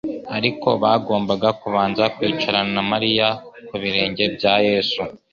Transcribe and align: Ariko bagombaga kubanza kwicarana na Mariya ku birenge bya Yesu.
Ariko 0.37 0.67
bagombaga 0.83 1.49
kubanza 1.61 2.03
kwicarana 2.15 2.71
na 2.75 2.83
Mariya 2.91 3.27
ku 3.67 3.73
birenge 3.81 4.23
bya 4.35 4.53
Yesu. 4.67 5.01